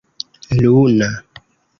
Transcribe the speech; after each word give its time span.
luna 0.61 1.09